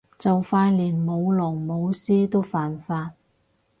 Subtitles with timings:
[0.17, 3.11] 就快連舞龍舞獅都犯法